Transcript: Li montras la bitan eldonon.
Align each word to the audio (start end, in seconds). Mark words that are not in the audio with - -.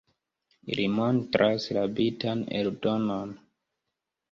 Li 0.79 0.85
montras 0.93 1.67
la 1.79 1.85
bitan 2.01 2.43
eldonon. 2.63 3.39